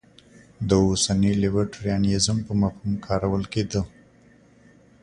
دا 0.69 0.77
اوسني 0.87 1.31
لیبرټریانیزم 1.43 2.37
په 2.47 2.53
مفهوم 2.61 2.93
کارول 3.07 3.43
کېده. 3.53 3.81